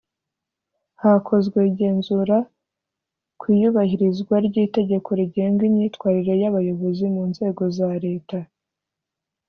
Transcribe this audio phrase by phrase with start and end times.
[1.01, 2.37] hakozwe igenzura
[3.39, 8.39] ku iyubahirizwa ry’itegeko rigenga imyitwarire y’abayobozi mu nzego za leta,